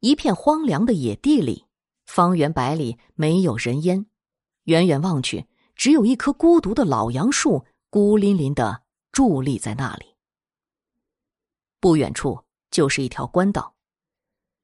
[0.00, 1.66] 一片荒凉的野地里，
[2.04, 4.06] 方圆百里没有人烟，
[4.64, 10.14] 远远望去，只有一棵孤独的老杨树孤零零的伫立在那里。
[11.80, 13.74] 不远处就是一条官道，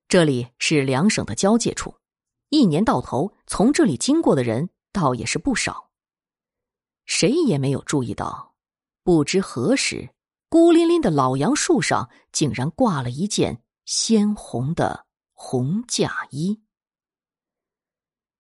[0.07, 1.95] 这里是两省的交界处，
[2.51, 5.91] 一年到头从这里经过的人倒也是不少。
[7.07, 8.55] 谁也没有注意到，
[9.03, 10.11] 不知何时，
[10.49, 15.07] 孤零零的老杨树上竟然挂了一件鲜红的。
[15.45, 16.63] 红嫁衣，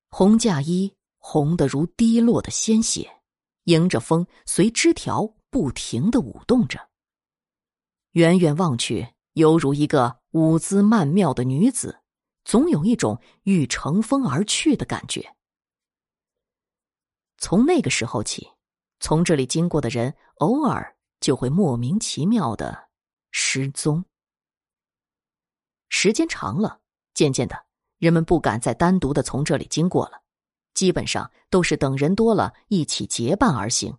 [0.08, 3.20] 红嫁衣红的如滴落的鲜血，
[3.64, 6.88] 迎着风随枝条不停的舞动着。
[8.12, 12.02] 远远望去，犹如一个舞姿曼妙的女子，
[12.44, 15.36] 总有一种欲乘风而去的感觉。
[17.36, 18.48] 从那个时候起，
[19.00, 22.88] 从这里经过的人，偶尔就会莫名其妙的
[23.32, 24.04] 失踪。
[25.88, 26.78] 时间长了。
[27.14, 27.66] 渐渐的，
[27.98, 30.22] 人们不敢再单独的从这里经过了，
[30.74, 33.96] 基本上都是等人多了一起结伴而行。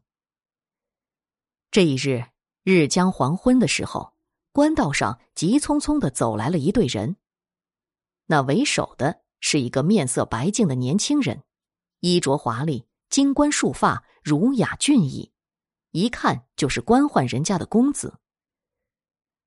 [1.72, 2.26] 这一日，
[2.64, 4.14] 日将黄昏的时候，
[4.52, 7.16] 官道上急匆匆的走来了一队人。
[8.26, 11.44] 那为首的是一个面色白净的年轻人，
[12.00, 15.32] 衣着华丽，金冠束发，儒雅俊逸，
[15.92, 18.20] 一看就是官宦人家的公子。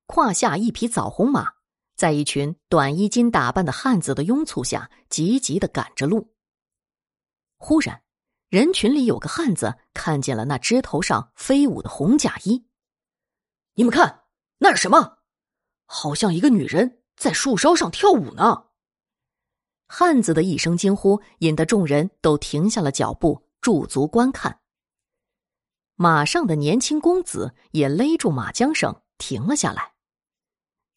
[0.06, 1.55] 胯下一匹枣红马。
[1.97, 6.34] 在一群短衣襟打扮的汉子的拥簇下，急急的赶着路。
[7.56, 8.03] 忽然，
[8.50, 12.66] 人群里有个汉子看见了那枝头上飞舞的红嫁衣。
[13.75, 14.25] 你们看，
[14.58, 15.19] 那是什么？
[15.86, 18.66] 好像一个女人在树梢上跳舞呢。
[19.88, 24.60] 汉子的一声惊呼，引得众人都停下了脚步，驻足观看。
[25.94, 29.95] 马上的年轻公子也勒住马缰绳，停了下来。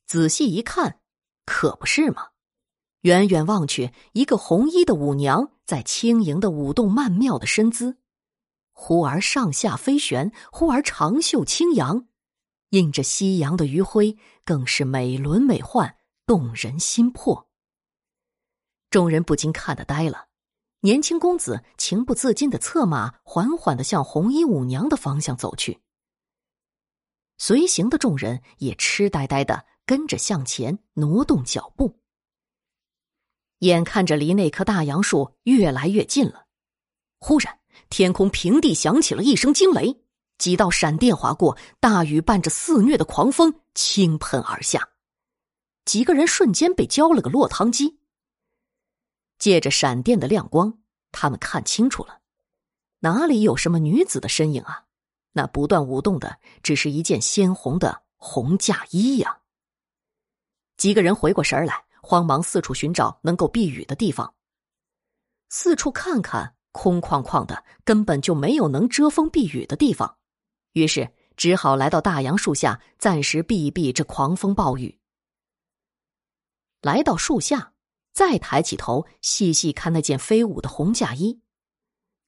[0.10, 1.02] 仔细一看，
[1.46, 2.30] 可不是吗？
[3.02, 8.00] 远远望去，一个红衣的舞娘在轻盈的舞动曼妙的身姿，
[8.72, 12.08] 忽而上下飞旋，忽而长袖轻扬，
[12.70, 15.94] 映着夕阳的余晖，更是美轮美奂，
[16.26, 17.48] 动人心魄。
[18.90, 20.30] 众人不禁看得呆了。
[20.80, 25.82] 年轻公子情不自禁的策马，缓缓的向红衣舞娘的方向走去。
[27.38, 29.68] 随行的众人也痴呆呆的。
[29.90, 32.00] 跟着向前挪动脚步，
[33.58, 36.46] 眼看着离那棵大杨树越来越近了，
[37.18, 37.58] 忽然
[37.90, 40.00] 天空平地响起了一声惊雷，
[40.38, 44.90] 几道闪电划过，大雨伴着肆虐的狂风倾盆而下，
[45.86, 47.98] 几个人瞬间被浇了个落汤鸡。
[49.40, 50.78] 借着闪电的亮光，
[51.12, 52.20] 他们看清楚了，
[53.00, 54.86] 哪里有什么女子的身影啊？
[55.32, 59.39] 那不断舞动的，只是一件鲜红的红嫁衣呀！
[60.80, 64.34] 几个人回过神来，慌忙四处寻找能够避雨的地方。
[65.50, 70.18] 四处看看，空旷旷的，根本就没有能遮风避雨的地方。
[70.72, 74.98] 于是只好来到大杨树下，暂时避一避这狂风暴雨。
[76.82, 77.74] 来到树下，
[78.14, 81.42] 再抬起头细细看那件飞舞的红嫁衣，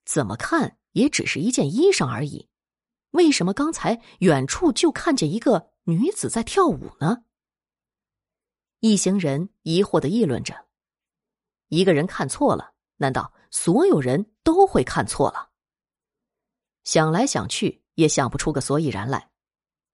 [0.04, 2.50] 怎么看也只是一件衣裳而已。
[3.12, 7.24] 为什么刚才远处就看见一个女子在跳舞呢？
[8.82, 10.66] 一行人疑惑的议论着
[11.70, 15.52] ：“一个人看错了，难道所有人都会看错了？”
[16.84, 19.30] 想来想去，也想不出个所以然来。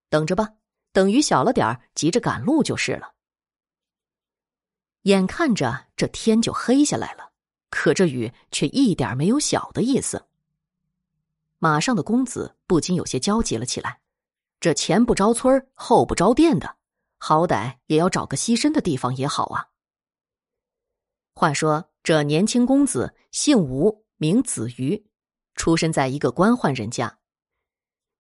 [0.08, 0.54] 等着吧，
[0.94, 3.14] 等雨小了点儿，急着赶路就是了。
[5.02, 7.34] 眼看着这天就黑下来了，
[7.70, 10.30] 可这雨却一点没有小的意思。
[11.60, 14.00] 马上的公子不禁有些焦急了起来：
[14.62, 16.77] 这前不着村后不着店的。
[17.18, 19.70] 好歹也要找个栖身的地方也好啊。
[21.34, 25.06] 话说，这年轻公子姓吴，名子瑜，
[25.56, 27.20] 出身在一个官宦人家。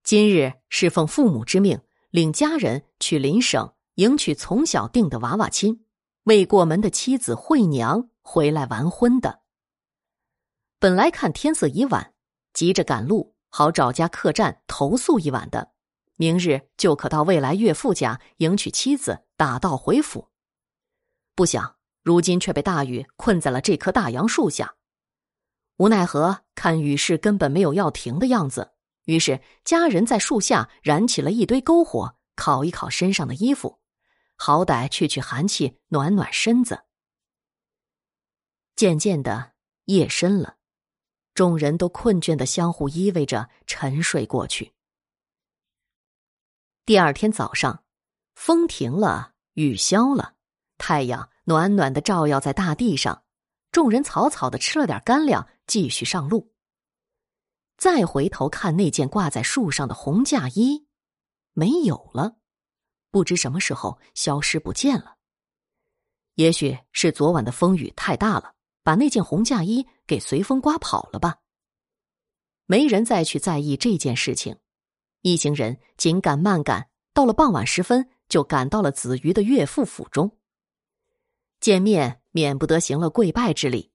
[0.04, 5.86] 今日是奉父母之命，领家人去邻省迎娶从小定的娃娃亲，
[6.24, 9.42] 未过门的妻子惠娘回来完婚的。
[10.80, 12.14] 本来看天色已晚，
[12.54, 15.72] 急着赶路，好找家客栈投宿一晚的。
[16.18, 20.30] 明日就可到未来岳父家迎娶妻子，打道回府。
[21.36, 24.76] 不想如今却被大雨困在了这棵大杨树下，
[25.78, 28.74] 无奈何，看雨势根本没有要停的样子。
[29.06, 33.80] 于是家人在树下燃起了一堆篝火，烤一烤身上的衣服，
[34.36, 36.86] 好歹去去寒气，暖暖身子。
[38.76, 39.54] 渐渐的
[39.86, 40.58] 夜深了，
[41.34, 44.74] 众人都困倦的相互依偎着沉睡过去。
[46.88, 47.84] 第二天早上，
[48.34, 50.36] 风停了，雨消了，
[50.78, 53.26] 太阳暖暖的照耀在大地上。
[53.74, 56.54] 众人草草的吃了点干粮，继续上路。
[57.76, 60.88] 再回头看那件挂在树上的红嫁衣，
[61.52, 62.38] 没有了，
[63.12, 65.18] 不知什么时候消失不见了。
[66.36, 71.40] 也许是昨晚的风雨太大了，把那件红嫁衣给随风刮跑了吧。
[72.66, 74.58] 没人再去在意这件事情，
[75.32, 80.38] 一行人紧赶慢赶，到了傍晚时分，就赶到了子瑜的岳父府中。
[81.60, 83.92] 见面免不得行了跪拜之礼，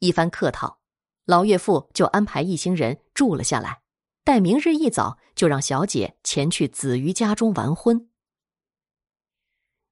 [0.00, 0.80] 一番客套，
[1.24, 3.82] 老岳父就安排一行人住了下来，
[4.24, 8.08] 待明日一早就让小姐前去子瑜家中完婚。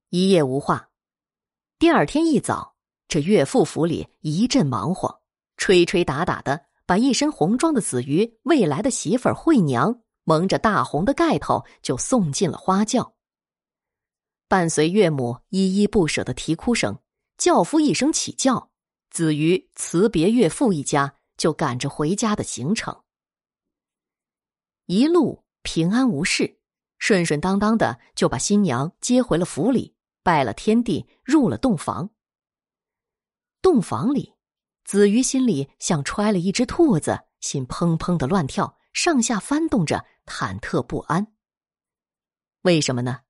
[0.08, 0.88] 一夜无话。
[1.78, 2.74] 第二天一早，
[3.06, 5.22] 这岳父府里一阵忙活，
[5.56, 10.00] 吹吹打打的，把一身红装的子瑜未来的媳妇儿惠娘
[10.30, 13.16] 蒙着大红的盖头就送进了花轿。
[14.46, 17.00] 伴随岳母依依不舍的啼哭声，
[17.36, 18.70] 轿夫一声起轿，
[19.10, 23.02] 子瑜辞别岳父一家，就赶着回家的行程。
[24.86, 26.60] 一路平安无事，
[27.00, 29.96] 顺顺当当的就把新娘接回了府里。
[30.22, 32.10] 拜了天地，入了洞房。
[33.60, 34.36] 洞房里，
[34.84, 41.32] 子瑜心里像揣了一只兔子，心砰砰的乱跳，上下翻动着，忐忑不安。
[42.62, 43.20] 为什么呢？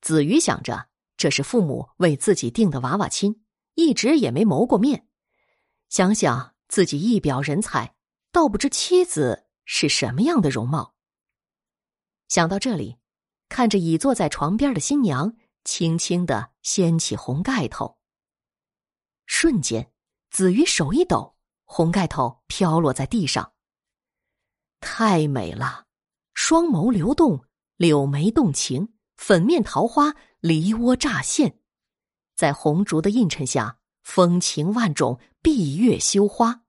[0.00, 3.44] 子瑜想着，这是父母为自己定的娃娃亲，
[3.74, 5.06] 一直也没谋过面。
[5.88, 7.94] 想想自己一表人才，
[8.32, 10.94] 倒不知妻子是什么样的容貌。
[12.28, 12.98] 想到这里，
[13.48, 15.36] 看着倚坐在床边的新娘。
[15.62, 17.98] 轻轻的掀起红盖头。
[19.26, 19.92] 瞬间，
[20.30, 23.52] 子瑜手一抖，红盖头飘落在地上。
[24.80, 25.86] 太美了，
[26.34, 27.44] 双眸流动，
[27.76, 31.58] 柳眉动情，粉面桃花，梨涡乍现，
[32.34, 36.62] 在红烛的映衬下，风情万种，闭月羞花。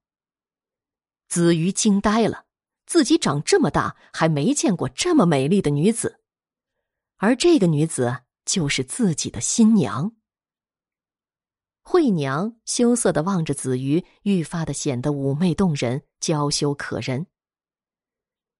[1.27, 2.45] 子瑜惊呆了，
[2.85, 6.19] 自己长这么大还没见过这么美丽的女子，
[7.17, 8.23] 而这个女子。
[8.43, 10.13] 就是自己的新娘。
[11.83, 17.27] 惠娘羞涩的望着子瑜，愈发的显得妩媚动人，娇羞可人。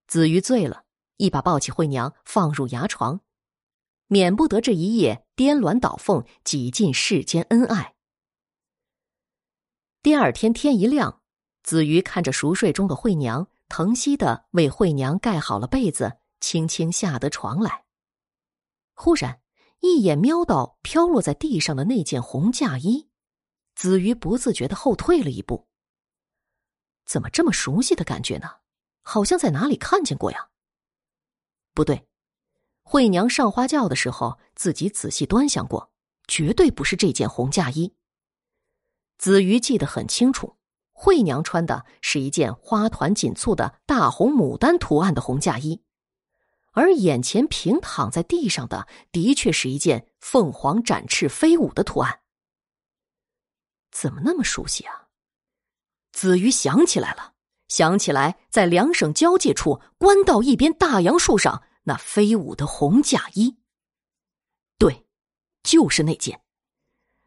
[0.06, 0.84] 子瑜醉了，
[1.16, 3.20] 一把抱起惠娘，放入牙床，
[4.06, 7.94] 免不得这一夜颠鸾倒凤，几尽世间恩爱。
[10.02, 11.22] 第二天天一亮，
[11.62, 17.84] 子瑜看着熟睡中的惠娘，疼惜的为惠娘盖好了被子，轻轻下得床来。
[18.94, 19.40] 忽然。
[19.84, 23.08] 一眼瞄到飘落在地上的那件红嫁衣，
[23.74, 25.66] 子瑜不自觉的后退了一步。
[27.04, 28.61] 怎么这么熟悉的感觉呢？
[29.02, 30.48] 好像在哪里看见过呀。
[31.74, 32.06] 不对，
[32.82, 35.92] 惠娘上花轿的时候，自己仔细端详过，
[36.26, 37.94] 绝对不是这件红嫁衣。
[39.18, 40.56] 子瑜记得很清楚，
[40.92, 45.82] 惠娘穿的是一件花团锦簇的大红牡丹图案的红嫁衣。
[46.72, 52.20] 而眼前平躺在地上的，的确是一件凤凰展翅飞舞的图案。
[53.90, 55.08] 怎么那么熟悉啊？
[56.12, 57.31] 子瑜想起来了，
[57.74, 63.56] 想起来在两省交界处官道一边大杨树上那飞舞的红嫁衣。
[64.76, 65.06] 对，
[65.62, 66.42] 就是那件。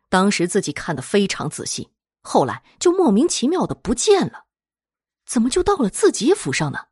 [0.08, 1.90] 当时自己看的非常仔细，
[2.22, 4.46] 后来就莫名其妙的不见了，
[5.26, 6.90] 怎么就到了自己府上呢？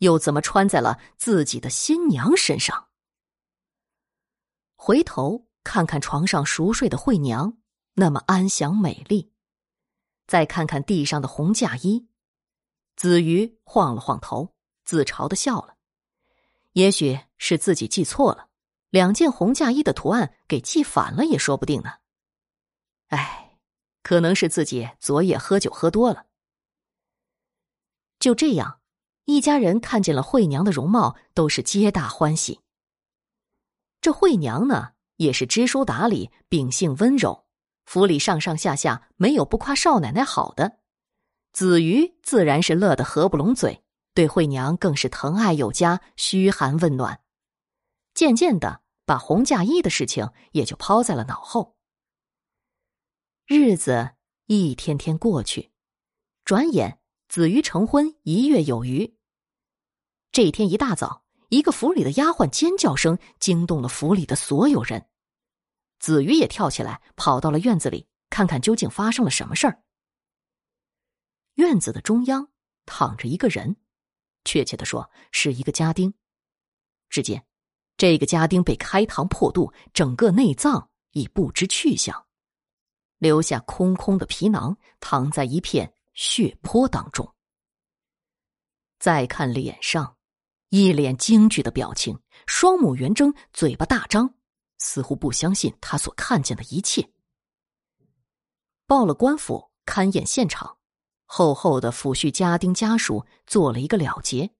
[0.00, 2.88] 又怎么穿在了自己的新娘身上？
[4.74, 7.56] 回头看看床上熟睡的惠娘，
[7.94, 9.32] 那么安详美丽；
[10.26, 12.06] 再看看地上的红嫁衣，
[12.96, 14.52] 子瑜晃了晃头，
[14.84, 15.76] 自嘲的笑了。
[16.72, 18.48] 也许是自己记错了，
[18.90, 21.92] 两件红嫁衣的图案给记反了也说不定呢。
[23.08, 23.58] 哎，
[24.02, 26.26] 可能是自己昨夜喝酒喝多了。
[28.18, 28.80] 就这样。
[29.28, 32.60] 一家人看见了惠娘的容貌，都是皆大欢喜。
[34.00, 37.44] 这惠娘呢，也是知书达理，秉性温柔，
[37.84, 40.78] 府里上上下下没有不夸少奶奶好的。
[41.56, 43.82] 子瑜自然是乐得合不拢嘴，
[44.12, 47.22] 对惠娘更是疼爱有加，嘘寒问暖。
[48.12, 51.78] 渐渐的，把红嫁衣的事情也就抛在了脑后。
[53.46, 54.10] 日子
[54.44, 55.70] 一天天过去，
[56.44, 59.16] 转眼子瑜成婚一月有余。
[60.32, 65.06] 这一天一大早，一个府里的丫鬟尖叫声惊动了府里的所有人。
[66.00, 69.82] 子瑜也跳起来，跑到了院子里，看看究竟发生了什么事儿。
[71.56, 72.48] 院子的中央
[72.86, 73.76] 躺着一个人，
[74.44, 76.14] 确切的说是一个家丁。
[77.10, 77.46] 只见
[77.96, 82.26] 这个家丁被开膛破肚，整个内脏已不知去向。
[83.18, 87.34] 留下空空的皮囊，躺在一片血泊当中。
[88.98, 90.18] 再看脸上，
[90.68, 94.34] 一脸惊惧的表情，双目圆睁，嘴巴大张，
[94.78, 97.10] 似乎不相信他所看见的一切。
[98.86, 100.76] 报了官府勘验现场，
[101.26, 104.50] 厚厚的抚恤家丁家属做了一个了结。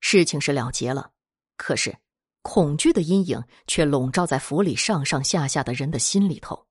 [0.00, 1.12] 事情是了结了，
[1.56, 1.96] 可是
[2.42, 6.66] 恐惧的阴影却笼罩在府里上上下下的人的心里头，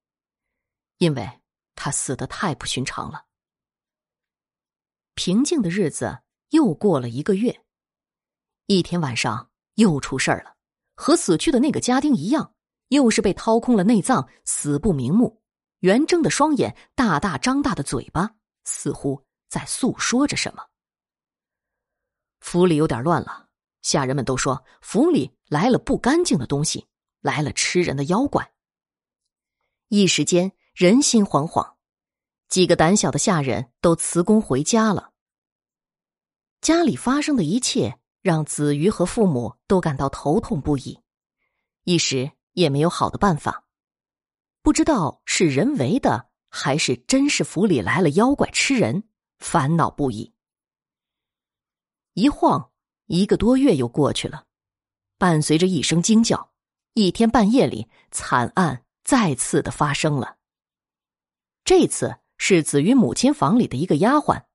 [0.99, 1.41] 因为
[1.73, 3.25] 他死的太不寻常了。
[5.15, 6.19] 平静的日子
[6.49, 7.63] 又过了一个月，
[8.67, 10.55] 一天晚上又出事儿了，
[10.95, 12.53] 和死去的那个家丁一样，
[12.89, 15.42] 又是被掏空了内脏，死不瞑目。
[15.83, 20.63] 圆睁的双眼，大大张大的嘴巴，似乎在诉说着什么。
[22.39, 23.49] 府里有点乱了，
[23.81, 26.87] 下人们都说府里来了不干净的东西，
[27.19, 28.53] 来了吃人的妖怪。
[29.89, 31.73] 一时间人心惶惶，
[32.47, 35.11] 几个胆小的下人都辞工回家了。
[36.61, 41.01] 家里发生的一切让子瑜和父母都感到头痛不已，
[41.83, 43.62] 一时也没有好的办法。
[44.63, 49.03] 不知道是人为的，还是真是府里来了妖怪吃人，
[49.37, 50.33] 烦恼不已。
[52.13, 52.71] 一晃
[53.07, 54.45] 一个多月又过去了，
[55.17, 56.53] 伴随着一声惊叫，
[56.93, 60.37] 一天半夜里惨案再次的发生了。
[61.65, 64.45] 这次是子瑜母亲房里的一个丫鬟，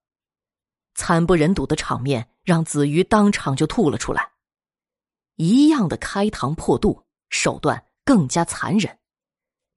[0.95, 4.33] 惨不忍睹的场面让子瑜当场就吐了出来。
[5.37, 8.99] 一样的开膛破肚，手段更加残忍。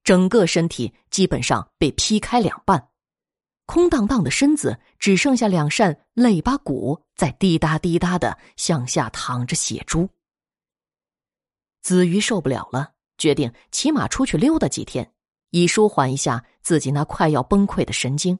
[0.04, 2.88] 整个身体基本上被劈开两半，
[3.66, 10.08] 空荡荡的身子只剩下两扇肋巴骨在滴答滴答的向下淌着血珠。
[11.80, 15.12] 子瑜受不了了，决定骑马出去溜达几天，
[15.50, 18.38] 以舒缓一下自己那快要崩溃的神经。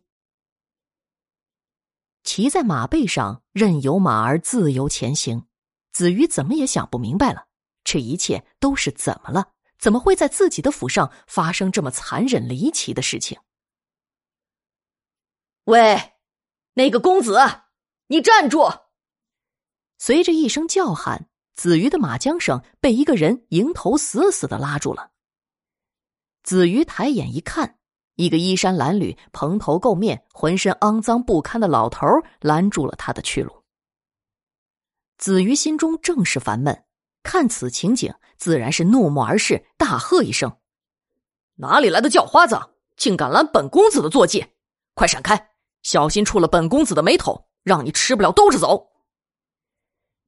[2.24, 5.44] 骑在马背上，任由马儿自由前行，
[5.92, 7.46] 子瑜怎么也想不明白了，
[7.82, 9.52] 这一切都是怎么了？
[9.82, 13.40] 怎么会在自己的府上发生这么残忍离奇的事情？
[15.64, 16.12] 喂，
[16.74, 17.36] 那个公子，
[18.06, 18.82] 你站住！
[19.98, 25.10] 随着一声叫喊，子瑜的马缰绳被一个人迎头死死的拉住了。
[26.44, 27.80] 子瑜抬眼一看，
[28.14, 32.06] 一个衣衫褴褛、蓬头垢面、浑身肮脏不堪的老头
[32.40, 33.64] 拦住了他的去路。
[35.18, 36.84] 子瑜心中正是烦闷。
[37.22, 40.58] 看此情景，自然是怒目而视，大喝一声
[41.56, 42.58] ：“哪里来的叫花子，
[42.96, 44.44] 竟敢拦本公子的坐骑！
[44.94, 45.50] 快闪开，
[45.82, 48.90] 小心触了本公子的眉头，让你吃不了兜着走！”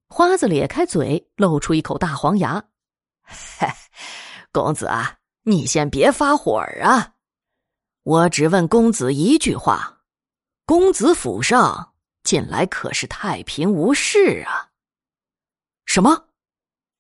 [0.09, 2.65] 花子咧开嘴，露出一口大黄牙：“，
[4.53, 7.15] 公子啊，你先别发火啊！
[8.05, 10.03] 我只问公子一句话：
[10.67, 14.71] 公子府上近来可是太平无事啊？”
[15.87, 16.29] 什么？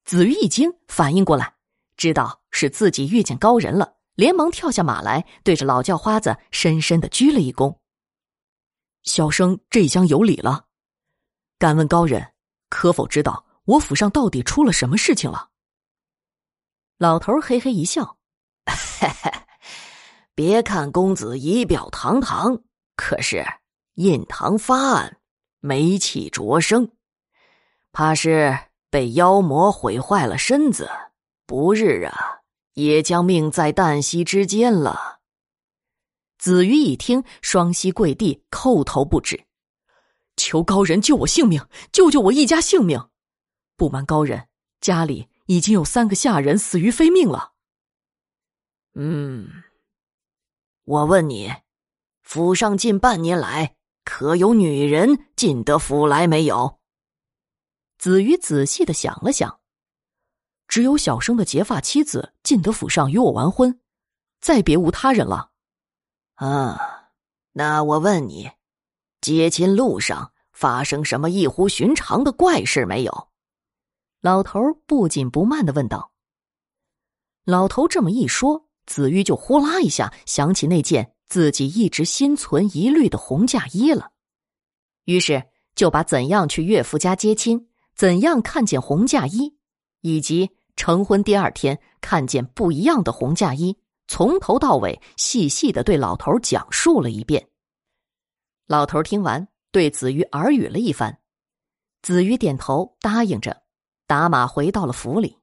[0.05, 1.55] 子瑜一惊，反应过来，
[1.97, 7.79] 知道是自己遇见高人了，连忙跳下马来，对着老叫花子深深的鞠了一躬。
[9.03, 10.67] 小生这厢有礼了，
[11.59, 12.35] 敢问高人，
[12.69, 15.49] 可否知道我府上到底出了什么事情了？
[16.99, 18.19] 老头嘿嘿一笑，
[18.67, 19.33] 嘿嘿，
[20.35, 22.63] 别看公子仪表堂堂，
[22.95, 23.43] 可是
[23.95, 25.19] 印堂发暗，
[25.61, 26.93] 眉气灼生，
[27.91, 28.59] 怕是。
[28.95, 30.89] 被妖魔毁坏了身子，
[31.47, 32.43] 不日啊，
[32.75, 35.19] 也将命在旦夕之间了。
[36.39, 39.47] 子瑜一听，双膝跪地，叩头不止，
[40.37, 43.09] 求高人救我性命，救救我一家性命！
[43.77, 44.47] 不瞒高人，
[44.81, 47.55] 家里已经有三个下人死于非命了。
[48.95, 49.49] 嗯，
[50.85, 51.53] 我问你，
[52.23, 53.75] 府上近半年来，
[54.05, 56.79] 可有女人进得府来没有？
[57.99, 59.61] 子瑜仔细的想了想，
[60.69, 63.81] 只有小生的结发妻子进得府上与我完婚，
[64.41, 65.51] 再别无他人了。
[66.35, 67.11] 啊，
[67.53, 68.51] 那我问你，
[69.21, 73.29] 接亲路上发生什么异乎寻常的怪事没有？
[74.21, 76.13] 老头不紧不慢的问道。
[77.45, 84.13] 老头这么一说，子瑜就呼啦一下想起那件自己一直心存疑虑的红嫁衣了，
[85.05, 87.69] 于是就把怎样去岳父家接亲。
[87.95, 89.57] 怎样看见红嫁衣，
[90.01, 97.49] 以及成婚第二天看见不一样的红嫁衣，从头到尾细细的对老头讲述了一遍。
[98.67, 101.21] 老头听完，对子瑜耳语了一番，
[102.03, 103.63] 子瑜点头答应着，
[104.07, 105.39] 打马回到了府里。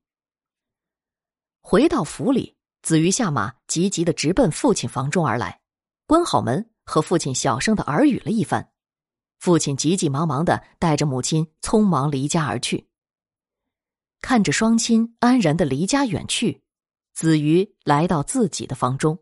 [1.62, 5.62] 回到府里，子瑜下马，急急的直奔父亲房中而来，
[6.08, 8.70] 关好门，和父亲小声的耳语了一番。
[9.41, 12.88] 父亲急急忙忙的带着母亲匆忙离家而去。
[14.21, 16.62] 看着双亲安然的离家远去，
[17.12, 19.17] 子瑜来到自己的房中，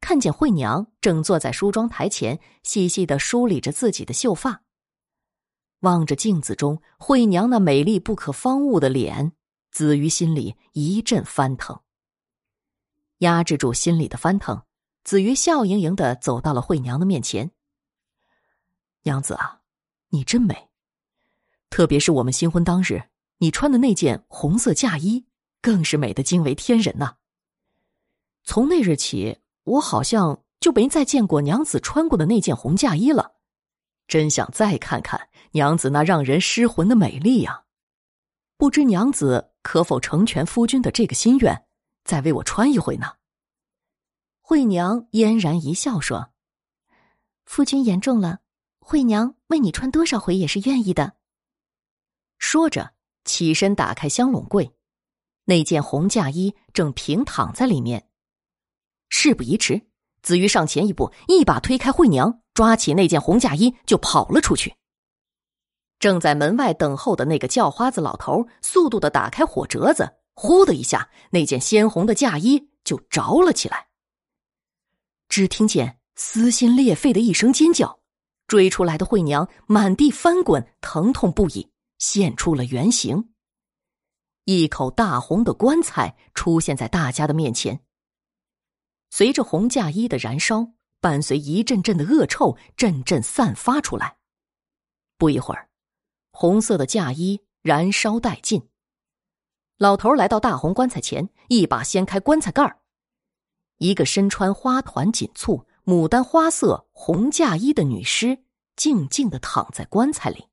[0.00, 4.62] 看见惠娘正坐在梳妆台前，细细的梳理着自己的秀发。
[5.80, 9.32] 望着镜子中惠娘那美丽不可方物的脸，
[9.72, 11.80] 子瑜心里一阵翻腾。
[13.18, 14.62] 压制住心里的翻腾，
[15.02, 17.50] 子瑜笑盈盈的走到了惠娘的面前。
[19.06, 19.60] 娘子啊，
[20.08, 20.68] 你真美，
[21.70, 23.04] 特别是我们新婚当日，
[23.38, 25.24] 你穿的那件红色嫁衣，
[25.62, 27.14] 更是美的惊为天人呐。
[28.42, 33.36] 从那日起，我好像就没再见过娘子穿过的那件红嫁衣了，
[34.08, 37.62] 真想再看看娘子那让人失魂的美丽呀！
[38.56, 41.64] 不知娘子可否成全夫君的这个心愿，
[42.02, 43.12] 再为我穿一回呢？
[44.40, 46.30] 惠娘嫣然一笑说
[47.46, 48.40] ：“夫君言重了。”
[48.88, 51.14] 惠娘为你穿多少回也是愿意的。
[52.38, 52.92] 说着，
[53.24, 54.76] 起身打开香笼柜，
[55.44, 58.08] 那件红嫁衣正平躺在里面。
[59.08, 59.88] 事不宜迟，
[60.22, 64.72] 子瑜上前一步，一把推开惠娘，抓起那件红嫁衣就跑了出去。
[65.98, 73.88] 正在门外等候的那个叫花子老头，速度的打开火折子，呼的一下，那件鲜红的嫁衣就着了起来。
[75.28, 77.98] 只听见撕心裂肺的一声尖叫。
[78.46, 83.30] 追出来的惠娘满地翻滚，疼痛不已，现出了原形。
[84.44, 87.80] 一口大红的棺材出现在大家的面前。
[89.10, 94.18] 随着红嫁衣的燃烧，伴随一阵阵的恶臭阵阵散发出来。
[95.18, 95.68] 不一会儿，
[96.30, 98.68] 红色的嫁衣燃烧殆尽。
[99.78, 102.78] 老头来到大红棺材前，一把掀开棺材盖儿，
[103.78, 105.66] 一个身穿花团锦簇。
[105.86, 108.42] 牡丹花色红嫁衣的女尸
[108.74, 110.48] 静静的躺在棺材里，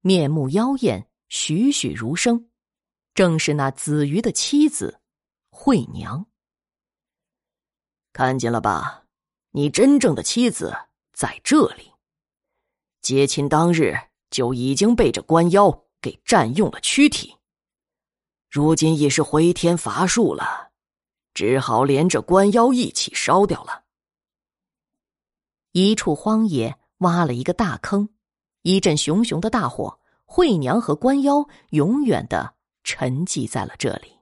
[0.00, 2.48] 面目妖艳，栩栩如生，
[3.12, 5.02] 正是那子瑜的妻子
[5.50, 6.24] 惠娘。
[8.14, 9.04] 看见了吧，
[9.50, 10.74] 你真正的妻子
[11.12, 11.92] 在这里。
[13.02, 13.94] 接亲当日
[14.30, 17.36] 就已经被这官妖给占用了躯体，
[18.48, 20.70] 如今已是回天乏术了，
[21.34, 23.79] 只好连着官妖一起烧掉了。
[25.72, 28.08] 一处荒野挖了一个大坑，
[28.62, 34.19] 一阵熊熊的大火，惠娘和官妖永远的沉寂在了这里。